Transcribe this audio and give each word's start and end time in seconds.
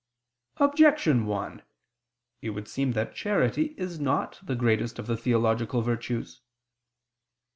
Objection 0.57 1.27
1: 1.27 1.61
It 2.41 2.49
would 2.49 2.67
seem 2.67 2.93
that 2.93 3.13
charity 3.13 3.75
is 3.77 3.99
not 3.99 4.39
the 4.41 4.55
greatest 4.55 4.97
of 4.97 5.05
the 5.05 5.15
theological 5.15 5.83
virtues. 5.83 6.41